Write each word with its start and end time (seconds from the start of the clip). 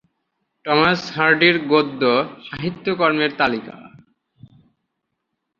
Thomas 0.65 1.01
হার্ডির 1.15 1.57
গদ্য 1.71 2.01
সাহিত্যকর্মের 2.47 3.31
তালিকা, 3.37 3.75